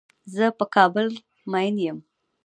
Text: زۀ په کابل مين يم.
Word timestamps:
زۀ 0.35 0.47
په 0.57 0.65
کابل 0.75 1.07
مين 1.51 1.75
يم. 1.87 1.97